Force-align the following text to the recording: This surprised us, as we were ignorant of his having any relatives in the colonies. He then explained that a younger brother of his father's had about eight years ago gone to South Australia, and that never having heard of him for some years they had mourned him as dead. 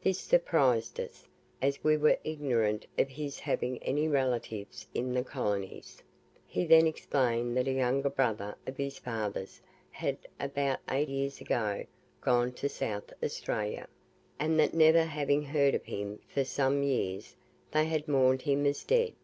This 0.00 0.20
surprised 0.20 1.00
us, 1.00 1.26
as 1.60 1.82
we 1.82 1.96
were 1.96 2.18
ignorant 2.22 2.86
of 2.96 3.08
his 3.08 3.40
having 3.40 3.82
any 3.82 4.06
relatives 4.06 4.86
in 4.94 5.12
the 5.12 5.24
colonies. 5.24 6.04
He 6.46 6.64
then 6.64 6.86
explained 6.86 7.56
that 7.56 7.66
a 7.66 7.72
younger 7.72 8.08
brother 8.10 8.54
of 8.64 8.76
his 8.76 8.98
father's 8.98 9.60
had 9.90 10.18
about 10.38 10.78
eight 10.88 11.08
years 11.08 11.40
ago 11.40 11.84
gone 12.20 12.52
to 12.52 12.68
South 12.68 13.12
Australia, 13.20 13.88
and 14.38 14.56
that 14.60 14.72
never 14.72 15.02
having 15.02 15.42
heard 15.42 15.74
of 15.74 15.82
him 15.86 16.20
for 16.28 16.44
some 16.44 16.84
years 16.84 17.34
they 17.72 17.86
had 17.86 18.06
mourned 18.06 18.42
him 18.42 18.66
as 18.66 18.84
dead. 18.84 19.14